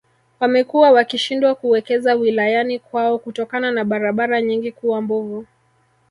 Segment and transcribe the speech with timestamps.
[0.39, 5.45] Wamekuwa wakishindwa kuwekeza wilayani kwao kutokana na barabara nyingi kuwa mbovu